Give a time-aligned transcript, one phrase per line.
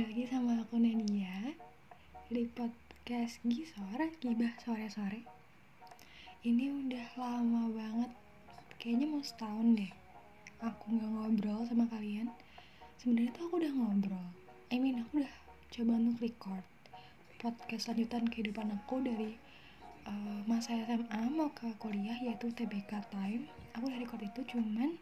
[0.00, 1.52] Balik lagi sama aku Nadia
[2.32, 5.28] Di podcast Gisor Gibah sore-sore
[6.40, 8.08] Ini udah lama banget
[8.80, 9.92] Kayaknya mau setahun deh
[10.64, 12.32] Aku gak ngobrol sama kalian.
[12.96, 14.26] Sebenarnya tuh aku udah ngobrol
[14.72, 15.36] I mean aku udah
[15.68, 16.64] coba untuk record
[17.36, 19.36] Podcast lanjutan kehidupan aku dari
[20.08, 23.52] uh, masa SMA mau ke kuliah yaitu TBK Time.
[23.76, 24.96] Aku udah record itu cuman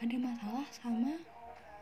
[0.00, 1.20] ada masalah sama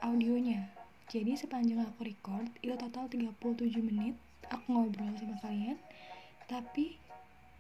[0.02, 0.79] audionya
[1.10, 4.14] jadi sepanjang aku record itu total 37 menit
[4.46, 5.74] aku ngobrol sama kalian
[6.46, 6.96] tapi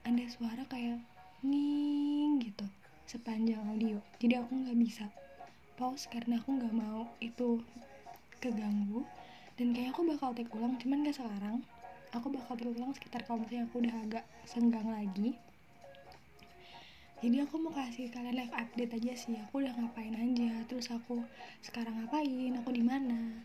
[0.06, 1.02] ada suara kayak
[1.42, 2.66] nging gitu
[3.10, 3.98] sepanjang audio.
[4.22, 5.10] Jadi aku nggak bisa
[5.74, 7.58] pause karena aku nggak mau itu
[8.38, 9.02] keganggu.
[9.58, 11.60] Dan kayak aku bakal take ulang cuman gak sekarang.
[12.16, 15.36] Aku bakal take ulang sekitar kalau misalnya aku udah agak senggang lagi
[17.20, 19.36] jadi aku mau kasih kalian live update aja sih.
[19.44, 21.20] Aku udah ngapain aja terus aku
[21.60, 23.44] sekarang ngapain aku di mana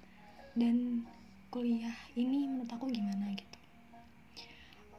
[0.56, 1.04] dan
[1.52, 3.60] kuliah ini menurut aku gimana gitu.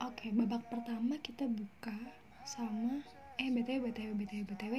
[0.04, 1.96] Oke babak pertama kita buka
[2.44, 3.00] sama
[3.40, 4.74] eh btw btw btw btw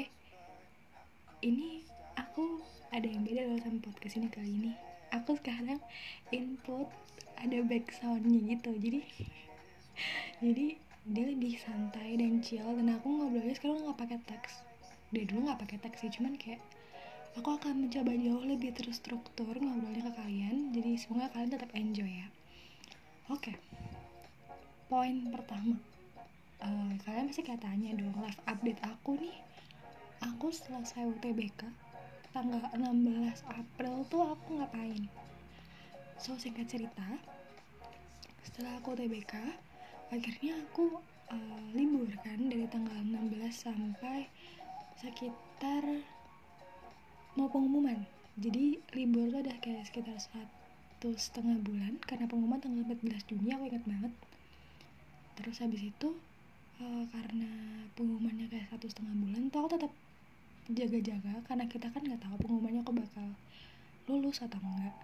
[1.41, 1.81] ini
[2.13, 2.61] aku
[2.93, 4.71] ada yang beda loh sama podcast ini kali ini.
[5.09, 5.81] Aku sekarang
[6.29, 6.85] input
[7.41, 8.77] ada backsoundnya gitu.
[8.77, 9.01] Jadi
[10.45, 10.67] jadi
[11.07, 12.67] dia lebih santai dan chill.
[12.75, 14.63] Dan aku ngobrolnya sekarang nggak pakai teks.
[15.15, 16.59] Dia dulu nggak pakai teks sih cuman kayak
[17.39, 20.75] aku akan mencoba jauh lebih terstruktur ngobrolnya ke kalian.
[20.75, 22.27] Jadi semoga kalian tetap enjoy ya.
[23.31, 23.51] Oke.
[23.51, 23.57] Okay.
[24.87, 25.75] poin pertama.
[26.63, 29.35] Uh, kalian pasti kayak tanya dong live update aku nih.
[30.23, 31.67] Aku selesai UTBK
[32.31, 35.11] tanggal 16 April tuh aku ngapain?
[36.17, 37.05] So singkat cerita
[38.41, 39.66] setelah aku UTBK
[40.07, 40.99] akhirnya aku
[41.31, 44.31] uh, libur kan dari tanggal 16 sampai
[44.97, 45.83] sekitar
[47.35, 48.01] mau pengumuman.
[48.37, 53.63] Jadi libur tuh udah kayak sekitar satu setengah bulan karena pengumuman tanggal 14 Juni aku
[53.67, 54.13] ingat banget.
[55.37, 56.09] Terus habis itu
[56.81, 57.49] uh, karena
[57.97, 59.93] pengumumannya kayak satu setengah bulan tuh aku tetap
[60.67, 63.27] jaga-jaga karena kita kan nggak tahu pengumumannya aku bakal
[64.11, 64.95] lulus atau enggak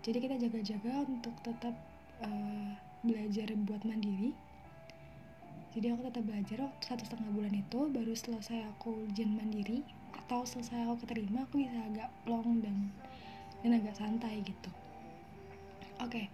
[0.00, 1.76] jadi kita jaga-jaga untuk tetap
[2.24, 2.72] uh,
[3.04, 4.32] belajar buat mandiri
[5.70, 10.42] jadi aku tetap belajar waktu satu setengah bulan itu baru selesai aku ujian mandiri atau
[10.42, 12.90] selesai aku keterima aku bisa agak long dan
[13.62, 14.70] dan agak santai gitu
[16.02, 16.26] oke okay.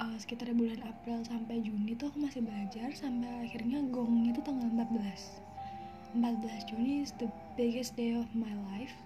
[0.00, 4.68] uh, sekitar bulan April sampai Juni tuh aku masih belajar sampai akhirnya gongnya itu tanggal
[4.72, 7.28] 14 14 Juni is the
[7.60, 8.96] biggest day of my life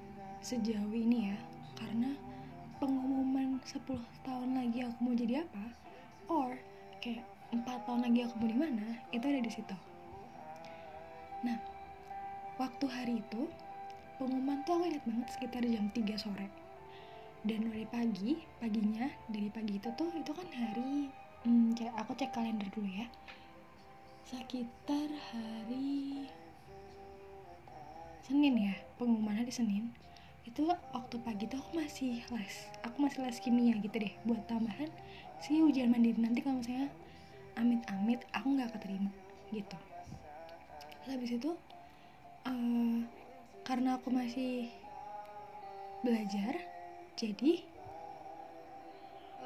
[0.47, 1.38] sejauh ini ya
[1.75, 2.15] karena
[2.78, 3.82] pengumuman 10
[4.22, 5.65] tahun lagi aku mau jadi apa
[6.31, 6.55] or
[7.03, 9.77] kayak empat tahun lagi aku mau di mana itu ada di situ.
[11.47, 11.59] Nah
[12.59, 13.47] waktu hari itu
[14.17, 16.49] pengumuman tuh aku ingat banget sekitar jam 3 sore.
[17.47, 21.06] Dan dari pagi paginya dari pagi itu tuh itu kan hari
[21.47, 23.06] hmm, cek, aku cek kalender dulu ya.
[24.27, 26.27] Sekitar hari
[28.27, 29.95] Senin ya pengumuman hari Senin.
[30.43, 34.91] Itu waktu pagi tuh aku masih les aku masih les kimia gitu deh buat tambahan
[35.39, 36.89] si ujian mandiri nanti kalau misalnya
[37.56, 39.11] amit-amit aku nggak keterima
[39.50, 39.77] gitu.
[41.09, 41.50] Habis itu
[42.47, 42.99] uh,
[43.67, 44.71] karena aku masih
[46.05, 46.55] belajar
[47.17, 47.65] jadi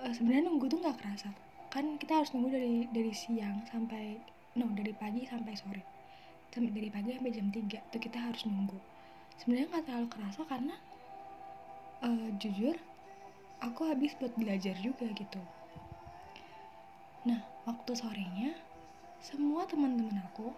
[0.03, 1.31] uh, sebenarnya nunggu tuh nggak kerasa.
[1.71, 4.19] Kan kita harus nunggu dari dari siang sampai
[4.59, 5.83] no dari pagi sampai sore.
[6.51, 8.79] Sampai dari pagi sampai jam 3 tuh kita harus nunggu.
[9.39, 10.75] Sebenarnya nggak terlalu kerasa karena
[12.03, 12.75] uh, jujur
[13.63, 15.41] aku habis buat belajar juga gitu.
[17.29, 18.57] Nah waktu sorenya
[19.21, 20.49] semua teman-teman aku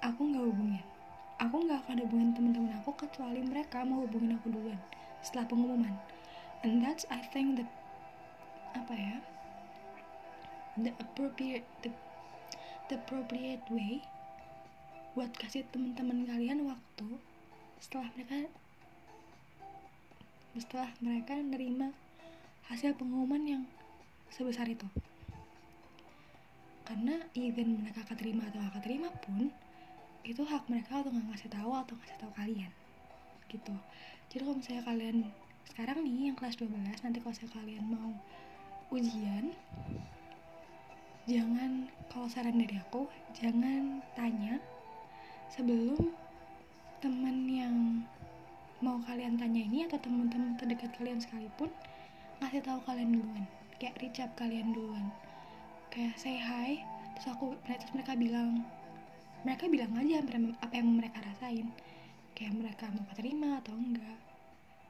[0.00, 0.84] aku nggak hubungin.
[1.40, 4.80] Aku nggak akan hubungin teman-teman aku kecuali mereka mau hubungin aku duluan
[5.20, 5.92] setelah pengumuman.
[6.64, 7.66] And that's I think the
[8.76, 9.16] apa ya
[10.78, 11.90] the appropriate the,
[12.88, 14.04] the appropriate way
[15.12, 17.08] buat kasih teman-teman kalian waktu
[17.82, 18.48] setelah mereka
[20.54, 21.90] setelah mereka nerima
[22.70, 23.62] hasil pengumuman yang
[24.30, 24.86] sebesar itu
[26.90, 29.46] karena even mereka keterima atau gak keterima pun
[30.26, 32.72] itu hak mereka untuk nggak ngasih tahu atau ngasih tahu kalian.
[33.46, 33.74] Gitu.
[34.26, 35.16] Jadi kalau misalnya kalian
[35.70, 38.10] sekarang nih yang kelas 12 nanti kalau misalnya kalian mau
[38.90, 39.44] ujian
[41.30, 43.06] jangan kalau saran dari aku
[43.38, 44.58] jangan tanya
[45.46, 46.10] sebelum
[46.98, 47.76] teman yang
[48.82, 51.70] mau kalian tanya ini atau teman-teman terdekat kalian sekalipun
[52.42, 53.46] ngasih tahu kalian duluan.
[53.78, 55.06] Kayak reach kalian duluan
[55.90, 56.80] kayak say hi
[57.18, 58.62] terus aku terus mereka bilang
[59.40, 60.20] mereka bilang aja
[60.60, 61.72] apa yang mereka rasain.
[62.36, 64.18] Kayak mereka mau keterima atau enggak.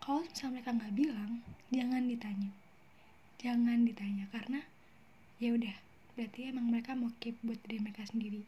[0.03, 1.31] Kalau misalnya mereka nggak bilang
[1.71, 2.51] jangan ditanya.
[3.39, 4.61] Jangan ditanya karena
[5.39, 5.77] ya udah
[6.19, 8.43] berarti emang mereka mau keep buat diri mereka sendiri.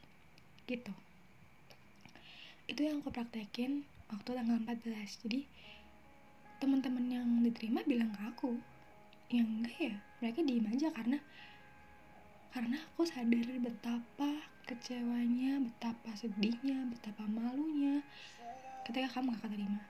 [0.67, 0.91] Gitu.
[2.67, 5.47] Itu yang aku praktekin waktu tanggal 14 jadi
[6.59, 8.59] teman-teman yang diterima bilang ke aku.
[9.31, 11.19] Yang enggak ya mereka diem aja karena
[12.53, 14.31] karena aku sadar betapa
[14.69, 18.05] kecewanya betapa sedihnya betapa malunya
[18.85, 19.83] ketika kamu gak terima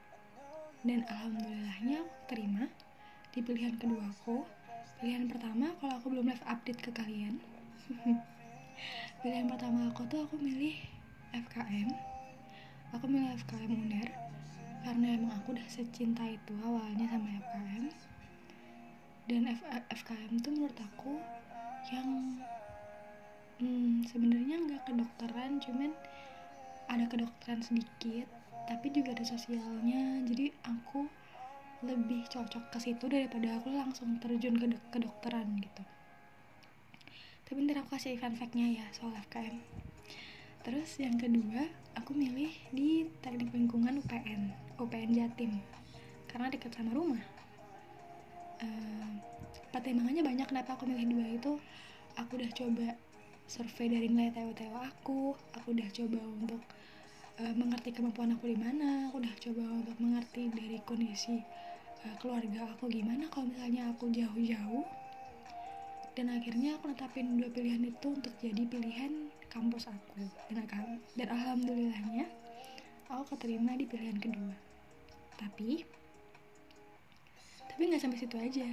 [0.87, 2.65] dan alhamdulillahnya aku terima
[3.35, 4.47] di pilihan kedua aku
[5.03, 7.43] pilihan pertama kalau aku belum live update ke kalian.
[9.23, 10.79] Pilihan pertama aku tuh aku milih
[11.33, 11.91] FKM
[12.93, 14.11] aku milih FKM UNER
[14.85, 17.85] karena emang aku udah secinta itu awalnya sama FKM
[19.33, 21.17] dan F FKM tuh menurut aku
[21.89, 22.37] yang
[23.63, 25.95] hmm, sebenarnya nggak kedokteran cuman
[26.91, 28.27] ada kedokteran sedikit
[28.67, 30.23] tapi juga ada sosialnya.
[30.27, 31.07] Jadi aku
[31.83, 35.83] lebih cocok ke situ daripada aku langsung terjun ke kedokteran gitu.
[37.47, 39.83] Tapi ntar aku kasih fun fact-nya ya soal FKM
[40.63, 41.67] terus yang kedua
[41.99, 45.59] aku milih di teknik lingkungan UPN UPN Jatim.
[46.31, 47.21] Karena dekat sama rumah.
[48.63, 49.11] Uh,
[49.75, 51.53] pertimbangannya banyak kenapa aku milih dua itu.
[52.17, 52.89] Aku udah coba
[53.47, 56.63] survei dari nilai TO-TO aku aku udah coba untuk
[57.41, 61.43] uh, mengerti kemampuan aku di mana aku udah coba untuk mengerti dari kondisi
[62.07, 64.87] uh, keluarga aku gimana kalau misalnya aku jauh-jauh.
[66.13, 70.29] Dan akhirnya aku netapin dua pilihan itu untuk jadi pilihan kampus aku.
[70.53, 70.69] Dan,
[71.17, 72.29] dan alhamdulillahnya
[73.09, 74.53] aku keterima di pilihan kedua.
[75.41, 75.89] Tapi
[77.73, 78.69] tapi nggak sampai situ aja.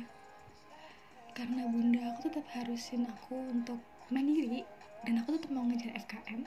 [1.31, 3.79] Karena bunda aku tetap harusin aku untuk
[4.11, 4.65] mandiri.
[5.07, 6.43] Dan aku tetap mau ngejar FKM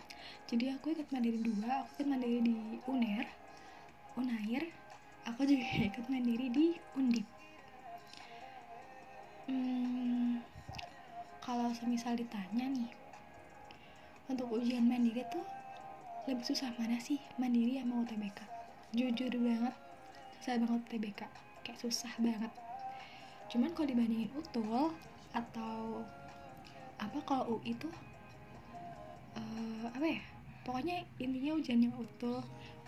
[0.53, 3.25] jadi aku ikut mandiri dua aku ikut mandiri di UNER
[4.20, 4.64] UNAIR
[5.25, 7.25] aku juga ikut mandiri di undip.
[9.49, 10.44] Hmm,
[11.41, 12.93] kalau semisal ditanya nih
[14.29, 15.43] untuk ujian mandiri tuh
[16.29, 18.38] lebih susah mana sih mandiri sama UTBK
[18.93, 19.75] jujur banget
[20.38, 21.20] susah banget UTBK
[21.64, 22.53] kayak susah banget.
[23.49, 24.93] Cuman kalau dibandingin utul
[25.32, 26.05] atau
[27.02, 27.90] apa kalau UI tuh
[29.34, 30.22] uh, apa ya
[30.62, 32.38] pokoknya intinya ujian yang utul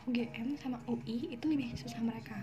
[0.04, 2.36] UGM sama UI itu lebih susah mereka.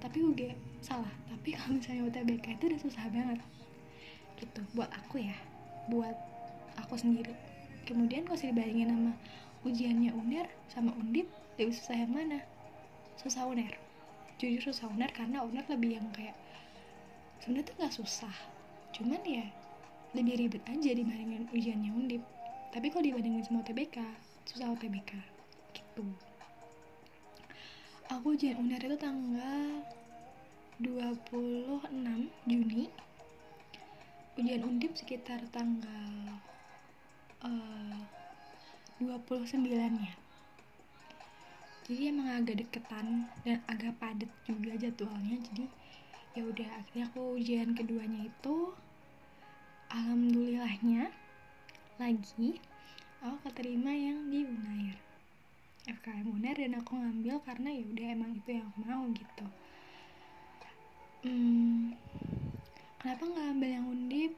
[0.00, 3.38] Tapi UG salah tapi kalau misalnya UTBK itu udah susah banget.
[4.40, 5.36] Gitu buat aku ya
[5.86, 6.16] buat
[6.80, 7.34] aku sendiri.
[7.84, 9.12] Kemudian kalau dibandingin sama
[9.64, 11.28] ujiannya UNER sama UNDIP
[11.60, 12.40] lebih susah yang mana?
[13.20, 13.74] Susah UNER.
[14.38, 16.36] Jujur susah UNER karena UNER lebih yang kayak
[17.42, 18.36] sebenarnya tuh nggak susah.
[18.94, 19.44] Cuman ya
[20.18, 22.22] lebih ribet aja dibandingin ujiannya UNDIP.
[22.74, 23.96] Tapi kalau dibandingin sama UTBK
[24.50, 25.14] susah UTBK
[25.72, 26.04] gitu.
[28.10, 29.86] Aku ujian UNER itu tanggal
[30.82, 31.88] 26
[32.50, 32.90] Juni.
[34.34, 36.38] Ujian undip sekitar tanggal
[37.46, 37.98] uh,
[38.98, 39.62] 29
[40.02, 40.14] ya
[41.88, 45.40] jadi emang agak deketan dan agak padat juga jadwalnya.
[45.40, 45.64] Jadi
[46.36, 48.76] ya udah akhirnya aku ujian keduanya itu
[49.88, 51.08] alhamdulillahnya
[51.96, 52.60] lagi
[53.24, 55.00] aku keterima yang di Unair.
[55.88, 59.46] FKM UNER dan aku ngambil karena ya udah emang itu yang aku mau gitu.
[61.24, 61.96] Hmm,
[63.00, 64.32] kenapa nggak ambil yang undip?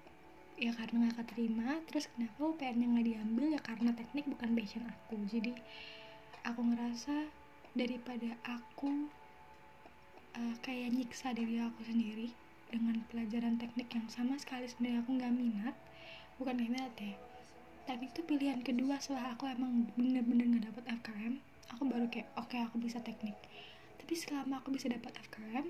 [0.55, 3.47] Ya karena nggak keterima terus kenapa UPN yang nggak diambil?
[3.51, 5.19] Ya karena teknik bukan passion aku.
[5.27, 5.51] Jadi
[6.47, 7.27] aku ngerasa
[7.75, 9.11] daripada aku
[10.39, 12.31] uh, kayak nyiksa diri aku sendiri
[12.71, 15.77] dengan pelajaran teknik yang sama sekali sebenarnya aku nggak minat
[16.41, 17.15] bukan gak minat ya.
[17.85, 21.35] Teknik itu pilihan kedua setelah aku emang bener-bener nggak dapet FKM
[21.71, 23.37] aku baru kayak oke okay, aku bisa teknik.
[24.00, 25.67] Tapi selama aku bisa dapat FKM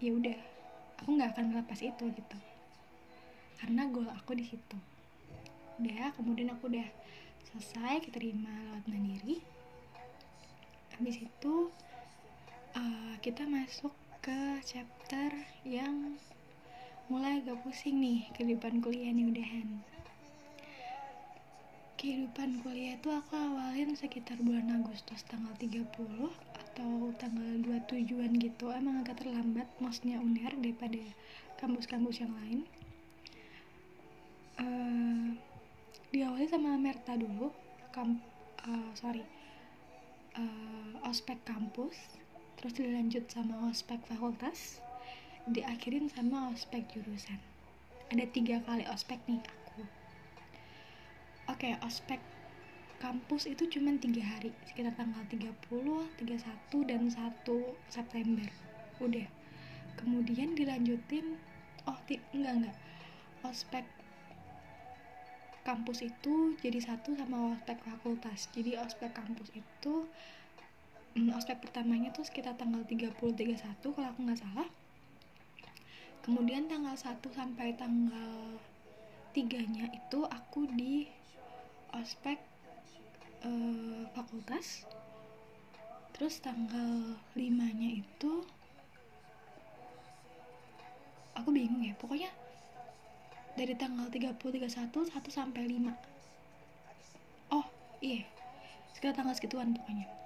[0.00, 0.38] ya udah
[1.00, 2.38] aku nggak akan melepas itu gitu.
[3.60, 4.78] Karena goal aku di situ.
[5.80, 6.88] Udah kemudian aku udah
[7.52, 9.38] selesai keterima lewat mandiri.
[10.96, 11.72] Habis itu
[12.76, 15.32] uh, kita masuk ke chapter
[15.64, 16.20] yang
[17.08, 19.80] mulai agak pusing nih kehidupan kuliah nih udahan.
[21.96, 25.88] Kehidupan kuliah itu aku awalin sekitar bulan Agustus tanggal 30
[26.52, 28.68] atau tanggal 27an gitu.
[28.68, 31.00] Emang agak terlambat maksudnya uner daripada
[31.56, 32.68] kampus-kampus yang lain.
[34.60, 35.32] Uh,
[36.12, 37.48] diawali sama Merta dulu
[37.88, 38.20] kamp
[38.68, 39.24] uh, sorry
[40.36, 41.96] uh, ospek kampus
[42.60, 44.84] terus dilanjut sama ospek fakultas
[45.48, 47.40] diakhirin sama ospek jurusan.
[48.12, 49.40] Ada tiga kali ospek nih
[51.50, 52.22] oke okay, ospek
[53.02, 57.18] kampus itu cuma tiga hari sekitar tanggal 30, 31 dan 1
[57.90, 58.48] September.
[59.02, 59.26] Udah.
[59.98, 61.34] Kemudian dilanjutin
[61.90, 62.76] oh ti enggak enggak.
[63.42, 63.82] Ospek
[65.66, 68.46] kampus itu jadi satu sama ospek fakultas.
[68.54, 70.06] Jadi ospek kampus itu
[71.16, 74.68] mm, ospek pertamanya tuh sekitar tanggal 30 31 kalau aku nggak salah.
[76.20, 78.60] Kemudian tanggal 1 sampai tanggal
[79.32, 81.08] 3 nya itu aku di
[81.96, 82.38] ospek
[83.46, 84.84] uh, fakultas.
[86.12, 88.44] Terus tanggal 5 nya itu
[91.40, 92.28] aku bingung ya pokoknya
[93.56, 97.66] dari tanggal 30 31 1 sampai 5 oh
[98.04, 98.28] iya
[98.92, 100.19] sekitar tanggal segituan pokoknya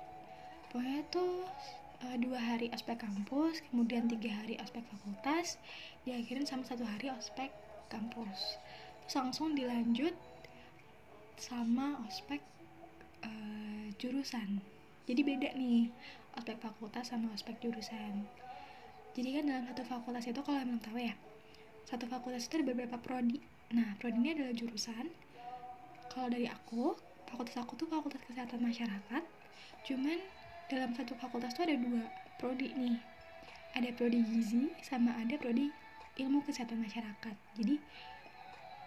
[0.75, 1.47] pokoknya tuh
[2.03, 5.55] uh, dua hari aspek kampus kemudian tiga hari aspek fakultas
[6.03, 7.55] diakhirin sama satu hari aspek
[7.87, 8.59] kampus.
[9.07, 10.19] Terus langsung dilanjut
[11.39, 12.43] sama ospek
[13.23, 14.59] uh, jurusan.
[15.07, 15.95] Jadi beda nih
[16.35, 18.27] ospek fakultas sama ospek jurusan.
[19.15, 21.15] Jadi kan dalam satu fakultas itu kalau emang tahu ya
[21.87, 23.39] satu fakultas itu ada beberapa prodi.
[23.71, 25.07] Nah prodi ini adalah jurusan.
[26.11, 26.99] Kalau dari aku
[27.31, 29.23] fakultas aku tuh fakultas kesehatan masyarakat.
[29.87, 30.19] Cuman
[30.69, 32.05] dalam satu fakultas tuh ada dua
[32.41, 32.97] prodi nih.
[33.75, 35.69] Ada prodi gizi sama ada prodi
[36.19, 37.37] ilmu kesehatan masyarakat.
[37.59, 37.77] Jadi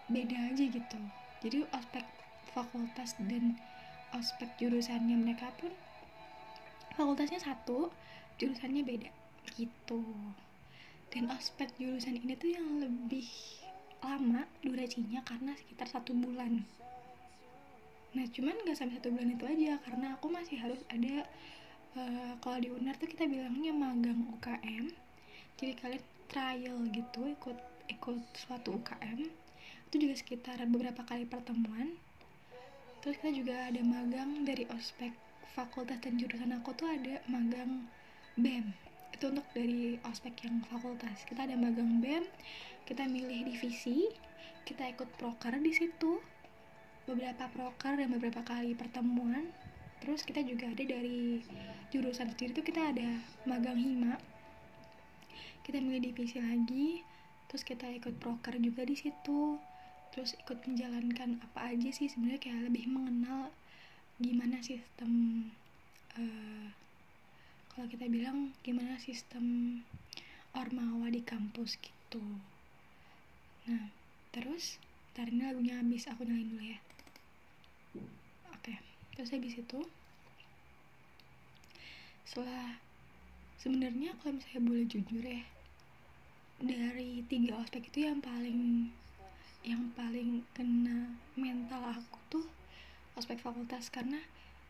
[0.08, 1.00] beda aja gitu.
[1.44, 2.06] Jadi aspek
[2.56, 3.60] fakultas dan
[4.16, 5.70] aspek jurusannya mereka pun
[6.96, 7.92] fakultasnya satu
[8.40, 9.12] jurusannya beda
[9.54, 10.02] gitu.
[11.12, 13.28] Dan aspek jurusan ini tuh yang lebih
[14.04, 16.64] lama durasinya karena sekitar satu bulan.
[18.16, 21.28] Nah cuman gak sampai satu bulan itu aja karena aku masih harus ada
[21.96, 24.92] uh, kalau di UNER tuh kita bilangnya magang UKM
[25.58, 29.48] jadi kalian trial gitu ikut ikut suatu UKM
[29.88, 31.96] itu juga sekitar beberapa kali pertemuan.
[33.00, 35.16] Terus kita juga ada magang dari ospek
[35.56, 37.88] fakultas dan jurusan aku tuh ada magang
[38.36, 38.76] BEM
[39.16, 41.24] itu untuk dari ospek yang fakultas.
[41.24, 42.28] Kita ada magang bem
[42.84, 44.12] kita milih divisi
[44.68, 46.20] kita ikut proker di situ.
[47.08, 49.48] Beberapa proker dan beberapa kali pertemuan
[50.04, 51.42] terus kita juga ada dari
[51.92, 53.10] jurusan sendiri tuh kita ada
[53.48, 54.20] magang hima.
[55.64, 57.04] Kita milih divisi lagi
[57.48, 59.60] terus kita ikut proker juga di situ.
[60.12, 63.54] Terus ikut menjalankan apa aja sih sebenarnya kayak lebih mengenal
[64.18, 65.46] gimana sistem
[66.18, 66.66] uh,
[67.70, 69.78] kalau kita bilang gimana sistem
[70.58, 72.24] ormawa di kampus gitu.
[73.70, 73.94] Nah
[74.34, 74.82] terus
[75.14, 76.80] ntar ini lagunya habis aku nyalain dulu ya.
[78.58, 79.82] Oke terus habis itu
[82.22, 82.78] setelah
[83.58, 85.42] sebenarnya kalau misalnya boleh jujur ya
[86.62, 88.94] dari tiga aspek itu yang paling
[89.66, 92.46] yang paling kena mental aku tuh
[93.18, 94.22] aspek fakultas karena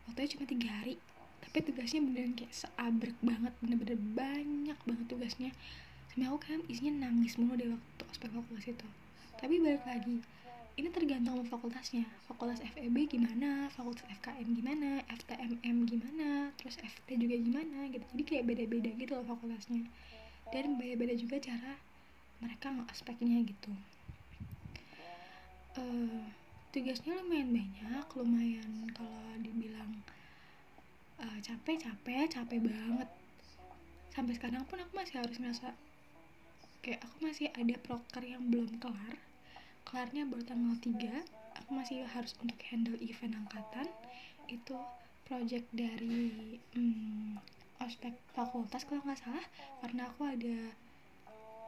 [0.08, 0.96] waktunya cuma tiga hari.
[1.38, 5.52] Tapi tugasnya beneran kayak seabrek banget bener-bener banyak banget tugasnya.
[6.12, 8.88] Sampai aku kan isinya nangis mulu deh waktu ospek fakultas itu.
[9.38, 10.26] Tapi balik lagi
[10.78, 12.06] ini tergantung fakultasnya.
[12.30, 18.06] Fakultas FEB gimana fakultas FKM gimana FTMM gimana terus FT juga gimana gitu.
[18.14, 19.90] Jadi kayak beda-beda gitu loh fakultasnya.
[20.54, 21.82] Dan beda-beda juga cara
[22.38, 23.74] mereka ngospeknya gitu.
[25.78, 26.30] Uh,
[26.70, 29.92] tugasnya lumayan banyak lumayan kalau dibilang
[31.18, 33.10] uh, capek capek capek banget.
[34.14, 35.74] Sampai sekarang pun aku masih harus ngerasa
[36.86, 39.27] kayak aku masih ada proker yang belum kelar
[39.88, 43.88] kelarnya baru tanggal 3 aku masih harus untuk handle event angkatan.
[44.52, 44.76] Itu
[45.28, 47.40] project dari hmm,
[47.84, 49.46] ospek fakultas kalau nggak salah
[49.84, 50.58] karena aku ada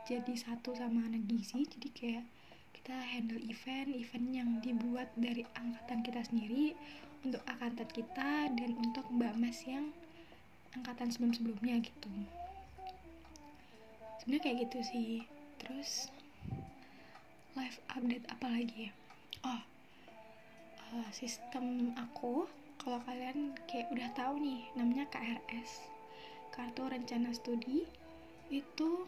[0.07, 2.25] jadi satu sama anak gizi jadi kayak
[2.71, 6.73] kita handle event event yang dibuat dari angkatan kita sendiri
[7.21, 9.91] untuk angkatan kita dan untuk Mbak Mas yang
[10.71, 12.11] angkatan sebelum-sebelumnya gitu.
[14.23, 15.11] Sebenarnya kayak gitu sih.
[15.59, 16.07] Terus
[17.57, 18.91] live update apa lagi ya?
[19.45, 19.61] Oh
[20.93, 22.49] uh, sistem aku
[22.81, 25.85] kalau kalian kayak udah tahu nih namanya KRS
[26.49, 27.85] kartu rencana studi
[28.49, 29.05] itu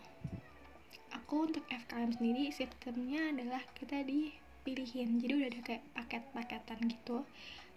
[1.11, 5.17] aku untuk FKM sendiri sistemnya adalah kita dipilihin.
[5.17, 7.25] Jadi udah ada kayak paket-paketan gitu.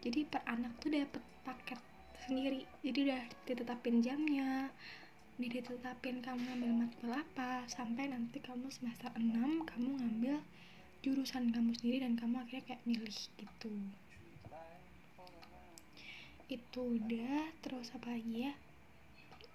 [0.05, 1.81] Jadi per anak tuh dapet paket
[2.29, 2.69] sendiri.
[2.85, 4.69] Jadi udah ditetapin jamnya
[5.35, 10.39] ditetapin kamu ngambil matkul apa sampai nanti kamu semester 6 kamu ngambil
[11.03, 13.75] jurusan kamu sendiri dan kamu akhirnya kayak milih gitu.
[16.47, 18.55] Itu udah terus apa lagi ya?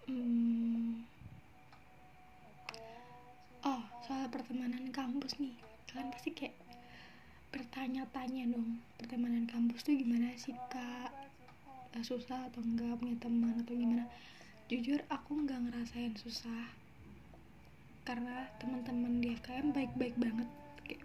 [0.09, 1.05] Hmm.
[3.63, 5.55] oh soal pertemanan kampus nih.
[5.87, 6.59] Kalian pasti kayak
[7.55, 11.15] bertanya-tanya dong pertemanan kampus tuh gimana sih kak?
[11.95, 14.05] Gak susah atau enggak punya teman atau gimana
[14.69, 16.69] jujur aku nggak ngerasain susah.
[18.05, 20.49] Karena teman-teman di FKM baik-baik banget.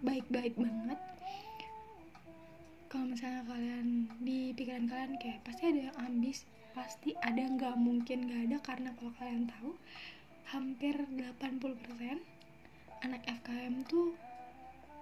[0.05, 0.99] Baik-baik banget.
[2.87, 6.45] Kalau misalnya kalian di pikiran kalian kayak pasti ada yang ambis
[6.77, 8.57] pasti ada nggak mungkin nggak ada.
[8.61, 9.73] Karena kalau kalian tahu
[10.53, 12.21] hampir 80%
[13.01, 14.13] anak FKM tuh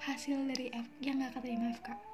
[0.08, 2.14] hasil dari F yang nggak keterima FK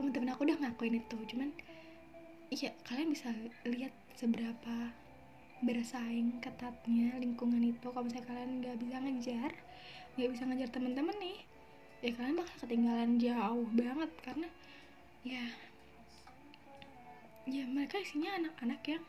[0.00, 1.16] teman-teman aku udah ngakuin itu.
[1.28, 1.52] Cuman
[2.48, 3.28] iya kalian bisa
[3.68, 4.94] lihat seberapa
[5.60, 7.86] bersaing ketatnya lingkungan itu.
[7.92, 9.52] Kalau misalnya kalian nggak bisa ngejar
[10.18, 11.38] nggak bisa ngejar teman-teman nih
[12.00, 14.10] ya kalian bakal ketinggalan jauh banget.
[14.24, 14.48] Karena
[15.22, 15.44] ya
[17.44, 19.04] ya mereka isinya anak-anak yang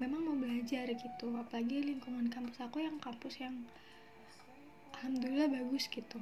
[0.00, 1.26] memang mau belajar gitu.
[1.36, 3.68] Apalagi lingkungan kampus aku yang kampus yang
[4.96, 6.18] alhamdulillah bagus gitu.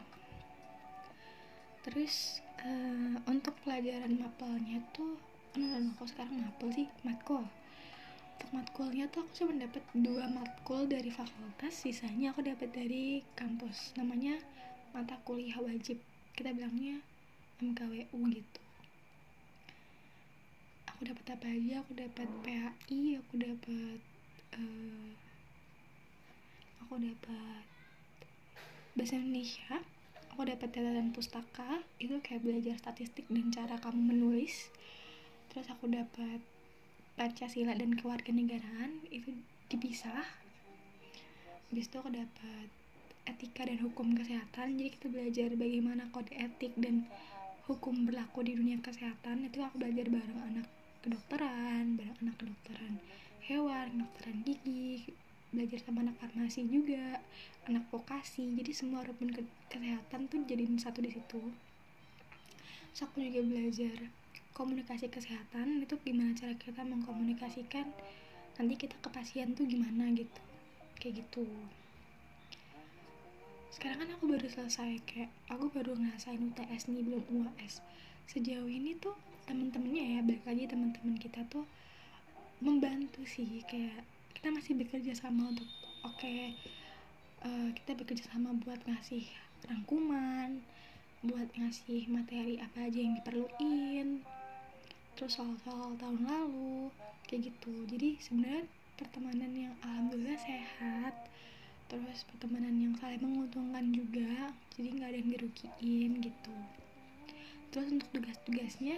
[1.80, 5.16] Terus uh, untuk pelajaran mapelnya tuh
[5.56, 7.42] no, no, kok sekarang mapel sih matkul
[8.50, 13.92] matkulnya tuh aku cuma dapat dua matkul dari fakultas sisanya aku dapat dari kampus.
[14.00, 14.40] Namanya
[14.96, 16.00] mata kuliah wajib.
[16.32, 17.04] Kita bilangnya
[17.60, 18.62] MKWU gitu.
[20.88, 21.74] Aku dapat apa aja?
[21.84, 23.98] Aku dapat PAI aku dapat
[24.56, 25.08] uh,
[26.84, 27.62] aku dapat
[28.96, 29.78] bahasa Indonesia
[30.40, 31.84] aku dapat catatan pustaka.
[32.00, 34.72] Itu kayak belajar statistik dan cara kamu menulis.
[35.52, 36.40] Terus aku dapat
[37.18, 39.34] Pancasila dan kewarganegaraan itu
[39.70, 40.26] dipisah.
[41.70, 42.68] Habis itu aku dapat
[43.26, 44.78] etika dan hukum kesehatan.
[44.78, 47.06] Jadi kita belajar bagaimana kode etik dan
[47.70, 49.46] hukum berlaku di dunia kesehatan.
[49.46, 50.66] Itu aku belajar bareng anak
[51.00, 53.00] kedokteran bareng anak kedokteran
[53.48, 55.08] hewan kedokteran gigi
[55.50, 57.18] belajar sama anak farmasi juga
[57.66, 58.54] anak vokasi.
[58.54, 61.42] Jadi semua ke kesehatan tuh jadi satu di situ.
[62.94, 64.12] So aku juga belajar
[64.56, 67.86] komunikasi kesehatan itu gimana cara kita mengkomunikasikan
[68.60, 70.40] nanti kita ke pasien tuh gimana gitu.
[71.00, 71.48] Kayak gitu.
[73.72, 77.80] Sekarang kan aku baru selesai kayak aku baru ngerasain UTS nih belum UAS
[78.30, 79.18] sejauh ini tuh
[79.50, 81.66] temen-temennya ya balik lagi temen-temen kita tuh
[82.62, 84.06] membantu sih kayak
[84.38, 85.66] kita masih bekerja sama untuk
[86.06, 86.54] oke okay,
[87.42, 89.26] uh, eh, kita bekerja sama buat ngasih
[89.66, 90.62] rangkuman
[91.26, 94.22] buat ngasih materi apa aja yang diperluin
[95.20, 96.88] terus soal-soal tahun lalu
[97.28, 97.76] kayak gitu.
[97.92, 98.64] Jadi sebenarnya
[98.96, 101.12] pertemanan yang alhamdulillah sehat
[101.92, 106.56] terus pertemanan yang saling menguntungkan juga jadi nggak ada yang dirugiin gitu.
[107.68, 108.96] Terus untuk tugas-tugasnya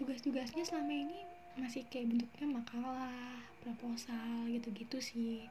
[0.00, 1.20] tugas-tugasnya selama ini
[1.60, 5.44] masih kayak bentuknya makalah proposal gitu-gitu sih.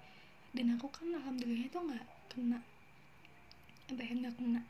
[0.50, 2.58] Dan aku kan alhamdulillah itu nggak kena
[3.94, 4.62] apa ya nggak kena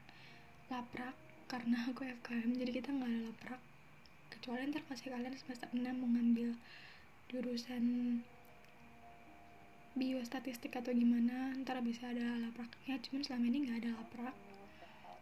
[0.67, 1.15] laprak
[1.47, 3.61] karena aku FKM jadi kita nggak ada laprak
[4.29, 6.55] kecuali ntar pas kalian semester 6 mau ngambil
[7.29, 7.85] jurusan
[9.99, 12.95] biostatistik atau gimana ntar bisa ada lapraknya.
[13.03, 14.35] Cuman selama ini nggak ada laprak.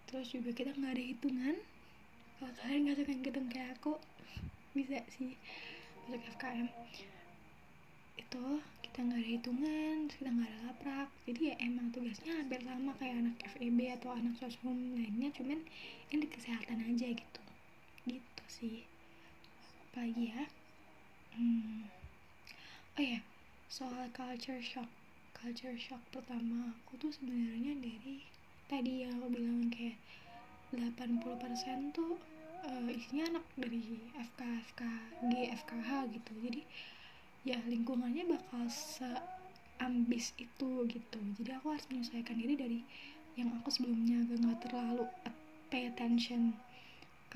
[0.08, 1.56] Terus juga kita nggak ada hitungan.
[2.38, 3.93] Kalau kalian nggak suka ngitung kayak aku
[4.78, 5.34] bisa sih
[6.06, 6.70] masuk FKM
[8.22, 8.46] itu
[8.86, 11.10] kita nggak ada hitungan terus kita nggak ada laprak.
[11.26, 15.60] Jadi ya emang tugasnya hampir sama kayak anak FEB atau anak sosum lainnya cuman
[16.13, 17.41] ini kesehatan aja gitu.
[18.06, 18.96] Gitu sih
[19.97, 20.45] apalagi ya.
[21.33, 21.89] Hmm.
[22.93, 23.17] oh ya
[23.65, 24.86] soal culture shock.
[25.33, 28.21] Culture shock pertama aku tuh sebenarnya dari
[28.69, 29.97] tadi yang aku bilang kayak
[30.69, 32.13] 80% tuh
[32.62, 34.81] uh, isinya anak dari FK FK
[35.33, 36.31] G FKH gitu.
[36.45, 36.62] Jadi
[37.41, 41.19] ya lingkungannya bakal seambis itu gitu.
[41.41, 42.79] Jadi aku harus menyesuaikan diri dari
[43.33, 45.10] yang aku sebelumnya gak, gak terlalu
[45.73, 46.53] pay attention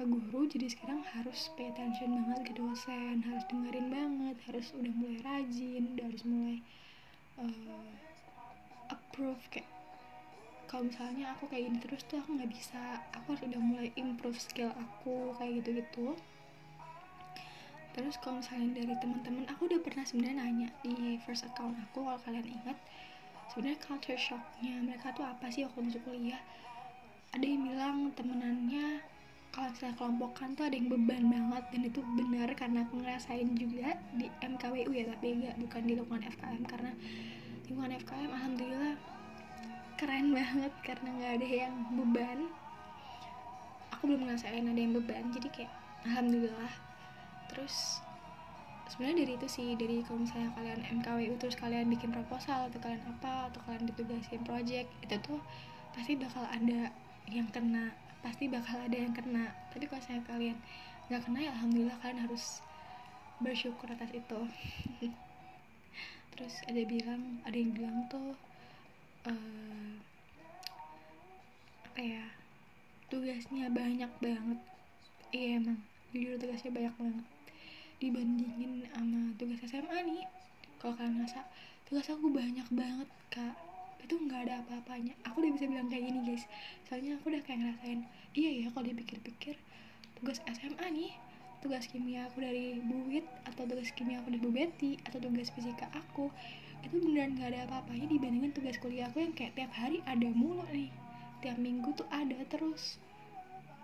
[0.02, 4.94] ke guru jadi sekarang harus pay attention banget ke dosen harus dengerin banget harus udah
[4.98, 6.58] mulai rajin udah harus mulai
[7.38, 7.94] uh,
[8.90, 9.70] approve kayak
[10.66, 12.82] kalau misalnya aku kayak gini terus tuh aku nggak bisa
[13.14, 16.08] aku harus udah mulai improve skill aku kayak gitu gitu
[17.94, 22.18] terus kalau misalnya dari teman-teman aku udah pernah sebenarnya nanya di first account aku kalau
[22.26, 22.80] kalian ingat
[23.54, 26.40] sebenarnya culture shocknya mereka tuh apa sih waktu masuk kuliah?
[27.36, 29.04] Ada yang bilang temenannya
[29.52, 34.00] kalau misalnya kelompokan tuh ada yang beban banget dan itu benar karena aku ngerasain juga
[34.16, 36.92] di MKWU ya tapi enggak bukan di lingkungan FKM karena
[37.68, 38.96] lingkungan FKM alhamdulillah
[40.02, 42.50] keren banget karena nggak ada yang beban.
[43.94, 45.72] Aku belum ngerasain ada yang beban jadi kayak
[46.10, 46.74] alhamdulillah.
[47.54, 48.02] Terus
[48.90, 53.06] sebenarnya dari itu sih dari kalau misalnya kalian MKWU terus kalian bikin proposal atau kalian
[53.14, 55.38] apa atau kalian ditugasin project itu tuh
[55.94, 56.90] pasti bakal ada
[57.30, 59.54] yang kena pasti bakal ada yang kena.
[59.74, 60.58] Tapi kalau saya kalian
[61.10, 62.62] nggak kena ya alhamdulillah kalian harus
[63.42, 64.40] bersyukur atas itu.
[66.32, 68.38] Terus ada bilang ada yang bilang tuh
[69.28, 69.92] uh,
[71.92, 72.26] apa ya
[73.10, 74.60] tugasnya banyak banget.
[75.34, 75.80] Iya emang
[76.14, 77.26] jujur tugasnya banyak banget.
[78.00, 80.26] Dibandingin sama tugas SMA nih.
[80.80, 81.46] Kalau kalian ngerasa
[81.90, 83.71] tugas aku banyak banget kak
[84.04, 85.14] itu nggak ada apa-apanya.
[85.30, 86.44] Aku udah bisa bilang kayak gini guys.
[86.90, 88.00] Soalnya aku udah kayak ngerasain
[88.32, 89.60] iya ya kalau dipikir-pikir
[90.16, 91.12] tugas SMA nih
[91.62, 95.54] tugas kimia aku dari Bu Wit atau tugas kimia aku dari Bu Betty atau tugas
[95.54, 96.34] fisika aku
[96.82, 100.66] itu beneran gak ada apa-apanya dibandingin tugas kuliah aku yang kayak tiap hari ada mulu
[100.74, 100.90] nih.
[101.46, 102.98] Tiap minggu tuh ada terus.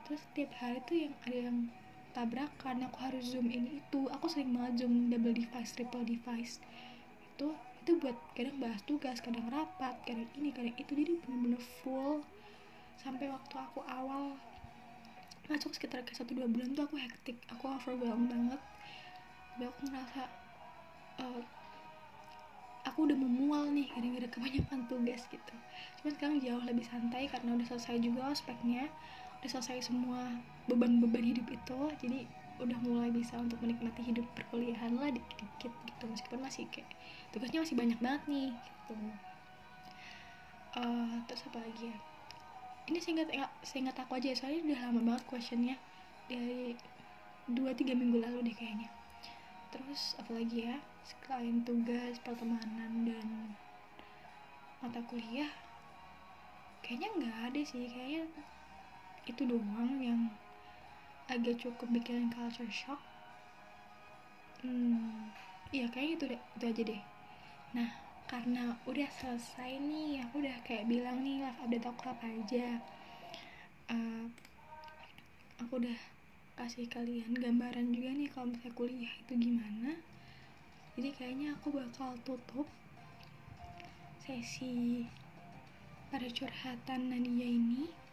[0.09, 1.57] Terus tiap hari tuh yang ada yang
[2.17, 4.09] tabrakan aku harus zoom ini itu.
[4.17, 6.57] Aku sering banget zoom double device triple device.
[7.37, 7.53] Itu
[7.87, 10.91] itu buat kadang bahas tugas kadang rapat kadang ini kadang itu.
[10.91, 12.19] Jadi bener-bener full.
[12.99, 14.35] Sampai waktu aku awal
[15.47, 18.59] masuk sekitar ke satu dua bulan tuh aku hektik aku overwhelmed banget.
[19.55, 20.21] Tapi aku ngerasa
[21.23, 21.41] uh,
[22.91, 25.55] aku udah memual nih gara-gara kebanyakan tugas gitu.
[26.03, 28.91] Cuman sekarang jauh lebih santai karena udah selesai juga ospeknya
[29.39, 30.27] udah selesai semua
[30.67, 31.79] beban-beban hidup itu.
[32.03, 36.03] Jadi udah mulai bisa untuk menikmati hidup perkuliahan lah dikit-dikit gitu.
[36.09, 36.89] Meskipun masih kayak
[37.33, 38.93] tugasnya masih banyak banget nih gitu.
[40.77, 41.97] Uh, terus apa lagi ya?
[42.87, 43.27] Ini seingat
[43.65, 45.75] seingat aku aja soalnya udah lama banget questionnya.
[46.27, 46.75] Dari
[47.47, 48.89] dua tiga minggu lalu deh kayaknya.
[49.69, 50.77] Terus apa lagi ya?
[51.07, 53.27] Selain tugas pertemanan dan
[54.83, 55.49] mata kuliah
[56.83, 57.85] kayaknya nggak ada sih.
[57.91, 58.23] Kayaknya
[59.27, 60.31] itu doang yang
[61.27, 62.99] agak cukup bikin culture shock.
[64.63, 65.31] Hmm
[65.75, 67.01] iya kayaknya itu deh itu aja deh.
[67.75, 67.89] Nah
[68.27, 72.67] karena udah selesai nih aku udah kayak bilang nih live update aku apa aja.
[73.87, 74.27] Uh,
[75.59, 75.99] aku udah
[76.57, 79.91] kasih kalian gambaran juga nih kalau misalnya kuliah itu gimana.
[80.97, 82.67] Jadi kayaknya aku bakal tutup
[84.23, 85.05] sesi
[86.09, 88.06] pada curhatan Nadia ini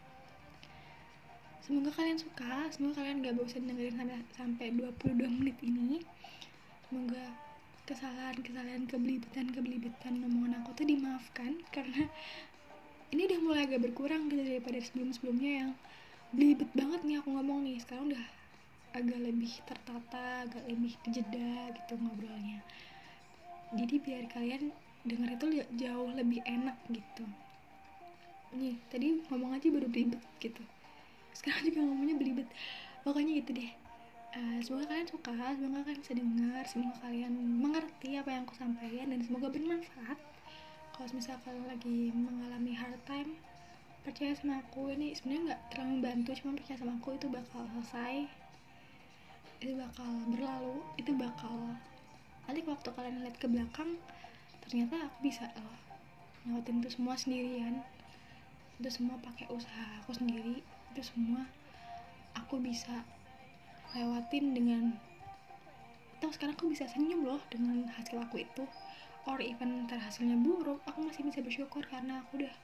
[1.64, 6.04] semoga kalian suka semoga kalian gak bosan dengerin sampai sampai 22 menit ini.
[6.84, 7.24] Semoga
[7.88, 12.04] kesalahan-kesalahan kebelibetan-kebelibetan omongan aku tuh dimaafkan karena
[13.16, 15.70] ini udah mulai agak berkurang gitu daripada sebelum-sebelumnya yang
[16.36, 17.80] belibet banget nih aku ngomong nih.
[17.80, 18.24] Sekarang udah
[18.92, 22.60] agak lebih tertata agak lebih jeda gitu ngobrolnya.
[23.72, 24.68] Jadi biar kalian
[25.08, 25.46] denger itu
[25.80, 27.24] jauh lebih enak gitu.
[28.52, 30.73] Nih tadi ngomong aja baru belibet gitu
[31.34, 32.48] sekarang juga ngomongnya belibet.
[33.02, 33.70] Pokoknya gitu deh.
[34.34, 39.06] Uh, semoga kalian suka semoga kalian bisa dengar semoga kalian mengerti apa yang aku sampaikan
[39.14, 40.18] dan semoga bermanfaat.
[40.94, 43.30] Kalau misalnya kalian lagi mengalami hard time
[44.02, 48.14] percaya sama aku ini sebenarnya nggak terlalu membantu cuma percaya sama aku itu bakal selesai.
[49.62, 51.54] Itu bakal berlalu itu bakal
[52.50, 53.90] nanti waktu kalian lihat ke belakang
[54.66, 55.78] ternyata aku bisa loh
[56.42, 57.74] ngelewatin itu semua sendirian.
[58.82, 61.42] Itu semua pakai usaha aku sendiri itu semua
[62.38, 63.02] aku bisa
[63.98, 64.94] lewatin dengan
[66.24, 68.64] atau sekarang aku bisa senyum loh dengan hasil aku itu.
[69.28, 72.54] Or even terhasilnya buruk aku masih bisa bersyukur karena aku udah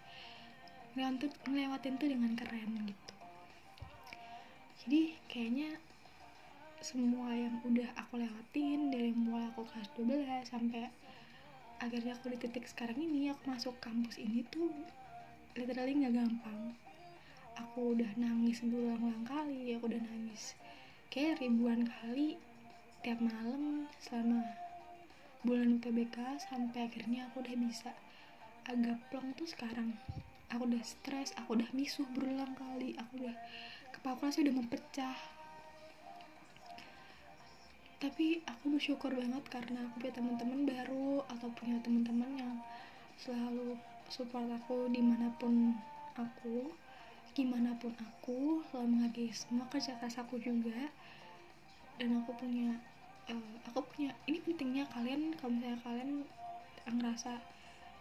[0.96, 3.14] ngelewatin tuh dengan keren gitu.
[4.80, 5.76] Jadi kayaknya
[6.80, 10.88] semua yang udah aku lewatin dari mulai aku kelas 12 sampai
[11.84, 14.72] akhirnya aku di titik sekarang ini aku masuk kampus ini tuh
[15.52, 16.72] literally nggak gampang
[17.60, 20.56] aku udah nangis berulang-ulang kali aku udah nangis
[21.10, 22.40] kayak ribuan kali
[23.00, 24.44] tiap malam selama
[25.40, 27.90] bulan UTBK sampai akhirnya aku udah bisa
[28.68, 29.96] agak plong tuh sekarang.
[30.52, 33.36] Aku udah stres aku udah misuh berulang kali aku udah
[33.94, 35.16] kepala udah mempecah.
[38.00, 42.54] Tapi aku bersyukur banget karena aku punya teman-teman baru atau punya teman-teman yang
[43.16, 43.76] selalu
[44.12, 45.76] support aku di mana pun
[46.16, 46.68] aku
[47.40, 50.92] gimana pun aku selalu menghargai semua kerja keras aku juga.
[51.96, 52.76] Dan aku punya
[53.32, 56.10] uh, aku punya ini pentingnya kalian kalau misalnya kalian
[56.84, 57.32] ngerasa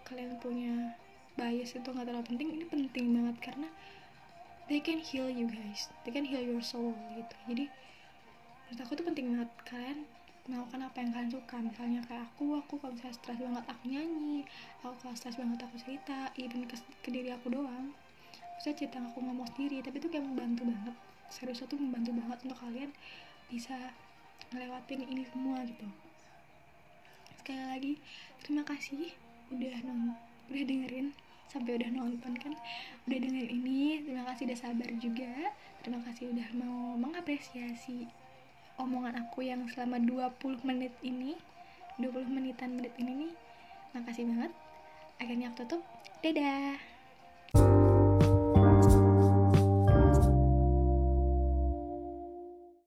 [0.03, 0.97] kalian punya
[1.39, 3.69] bias itu nggak terlalu penting ini penting banget karena
[4.67, 5.87] they can heal you guys.
[6.03, 7.35] They can heal your soul gitu.
[7.47, 7.65] Jadi
[8.67, 9.99] menurut aku tuh penting banget kalian
[10.51, 11.55] melakukan apa yang kalian suka.
[11.63, 14.43] Misalnya kayak aku aku kalau misalnya stres banget aku nyanyi.
[14.83, 17.95] Aku kalau stres banget aku cerita even ke, ke diri aku doang
[18.59, 20.95] saya cerita aku ngomong sendiri tapi itu kayak membantu banget.
[21.31, 22.91] Serius itu membantu banget untuk kalian
[23.47, 23.75] bisa
[24.51, 25.87] ngelewatin ini semua gitu.
[27.39, 27.93] Sekali lagi
[28.43, 29.15] terima kasih
[29.49, 30.13] udah non
[30.51, 31.15] udah dengerin
[31.47, 32.53] sampai udah nonton kan?
[33.07, 35.33] Udah dengerin ini terima kasih udah sabar juga.
[35.79, 38.11] Terima kasih udah mau mengapresiasi
[38.75, 41.39] omongan aku yang selama 20 menit ini
[41.99, 43.33] 20 menitan menit ini nih.
[43.95, 44.51] Makasih banget.
[45.19, 45.81] Akhirnya aku tutup.
[46.19, 46.88] Dadah